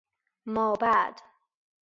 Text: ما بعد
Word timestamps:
ما 0.45 0.73
بعد 0.81 1.19